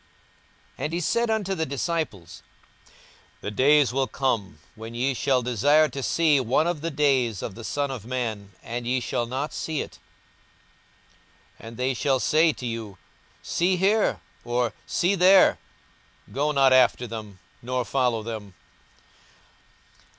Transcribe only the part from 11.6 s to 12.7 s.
And they shall say to